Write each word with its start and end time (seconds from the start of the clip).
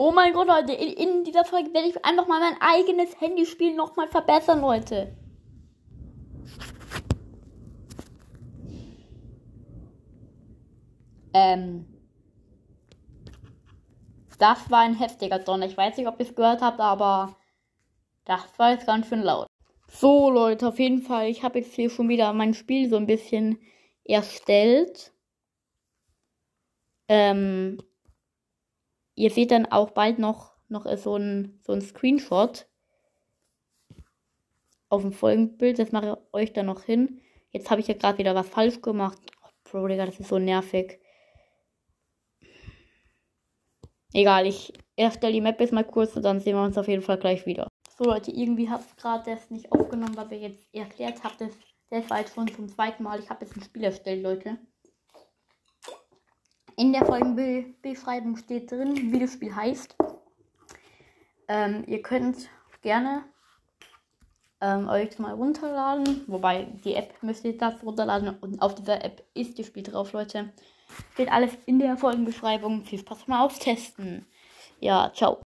Oh 0.00 0.12
mein 0.12 0.32
Gott, 0.32 0.46
Leute, 0.46 0.72
in, 0.72 0.92
in 0.92 1.24
dieser 1.24 1.44
Folge 1.44 1.74
werde 1.74 1.88
ich 1.88 2.04
einfach 2.04 2.28
mal 2.28 2.38
mein 2.38 2.56
eigenes 2.60 3.20
Handyspiel 3.20 3.74
nochmal 3.74 4.06
verbessern, 4.06 4.60
Leute. 4.60 5.12
Ähm. 11.34 11.84
Das 14.38 14.70
war 14.70 14.82
ein 14.82 14.94
heftiger 14.94 15.40
Donner. 15.40 15.66
Ich 15.66 15.76
weiß 15.76 15.96
nicht, 15.96 16.06
ob 16.06 16.20
ihr 16.20 16.26
es 16.26 16.34
gehört 16.36 16.62
habt, 16.62 16.78
aber 16.78 17.36
das 18.24 18.56
war 18.56 18.70
jetzt 18.70 18.86
ganz 18.86 19.08
schön 19.08 19.22
laut. 19.22 19.48
So, 19.88 20.30
Leute, 20.30 20.68
auf 20.68 20.78
jeden 20.78 21.02
Fall. 21.02 21.26
Ich 21.26 21.42
habe 21.42 21.58
jetzt 21.58 21.74
hier 21.74 21.90
schon 21.90 22.08
wieder 22.08 22.32
mein 22.32 22.54
Spiel 22.54 22.88
so 22.88 22.96
ein 22.96 23.06
bisschen 23.06 23.58
erstellt. 24.04 25.12
Ähm, 27.08 27.82
ihr 29.18 29.30
seht 29.30 29.50
dann 29.50 29.66
auch 29.66 29.90
bald 29.90 30.18
noch, 30.18 30.52
noch 30.68 30.86
so 30.96 31.16
ein, 31.16 31.60
so 31.66 31.78
Screenshot 31.80 32.66
auf 34.88 35.02
dem 35.02 35.12
Folgenbild. 35.12 35.78
Das 35.78 35.92
mache 35.92 36.06
ich 36.06 36.34
euch 36.34 36.52
dann 36.52 36.66
noch 36.66 36.84
hin. 36.84 37.20
Jetzt 37.50 37.70
habe 37.70 37.80
ich 37.80 37.88
ja 37.88 37.94
gerade 37.94 38.18
wieder 38.18 38.34
was 38.34 38.48
falsch 38.48 38.80
gemacht. 38.80 39.18
Oh, 39.42 39.48
Bro, 39.64 39.88
Digga, 39.88 40.06
das 40.06 40.20
ist 40.20 40.28
so 40.28 40.38
nervig. 40.38 41.00
Egal, 44.14 44.46
ich 44.46 44.72
erstelle 44.96 45.32
die 45.32 45.40
Map 45.40 45.60
jetzt 45.60 45.72
mal 45.72 45.84
kurz 45.84 46.16
und 46.16 46.22
dann 46.22 46.40
sehen 46.40 46.56
wir 46.56 46.62
uns 46.62 46.78
auf 46.78 46.88
jeden 46.88 47.02
Fall 47.02 47.18
gleich 47.18 47.44
wieder. 47.44 47.68
So 47.98 48.04
Leute, 48.04 48.30
irgendwie 48.30 48.70
hat 48.70 48.80
es 48.80 48.96
gerade 48.96 49.30
das 49.30 49.50
nicht 49.50 49.70
aufgenommen, 49.72 50.16
was 50.16 50.30
wir 50.30 50.38
jetzt 50.38 50.66
erklärt 50.72 51.22
haben. 51.24 51.34
Das, 51.38 51.50
das 51.90 52.08
war 52.08 52.20
jetzt 52.20 52.34
schon 52.34 52.48
zum 52.48 52.68
zweiten 52.68 53.02
Mal. 53.02 53.18
Ich 53.18 53.28
habe 53.28 53.44
jetzt 53.44 53.56
ein 53.56 53.62
Spiel 53.62 53.84
erstellt, 53.84 54.22
Leute. 54.22 54.58
In 56.78 56.92
der 56.92 57.04
Folgenbeschreibung 57.04 58.36
steht 58.36 58.70
drin, 58.70 59.12
wie 59.12 59.18
das 59.18 59.32
Spiel 59.32 59.52
heißt. 59.52 59.96
Ähm, 61.48 61.82
ihr 61.88 62.02
könnt 62.02 62.48
gerne 62.82 63.24
ähm, 64.60 64.88
euch 64.88 65.18
mal 65.18 65.34
runterladen. 65.34 66.22
Wobei 66.28 66.68
die 66.84 66.94
App 66.94 67.20
müsst 67.20 67.44
ihr 67.44 67.58
das 67.58 67.82
runterladen 67.82 68.38
und 68.40 68.62
auf 68.62 68.76
dieser 68.76 69.04
App 69.04 69.24
ist 69.34 69.58
das 69.58 69.66
Spiel 69.66 69.82
drauf, 69.82 70.12
Leute. 70.12 70.52
Steht 71.14 71.32
alles 71.32 71.50
in 71.66 71.80
der 71.80 71.96
Folgenbeschreibung. 71.96 72.84
Viel 72.84 73.00
Spaß 73.00 73.24
beim 73.26 73.40
Austesten. 73.40 74.24
Ja, 74.78 75.10
ciao. 75.12 75.42